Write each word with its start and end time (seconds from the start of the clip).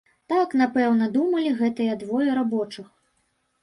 Так, 0.31 0.55
напэўна, 0.61 1.11
думалі 1.19 1.53
гэтыя 1.61 2.01
двое 2.07 2.29
рабочых. 2.43 2.93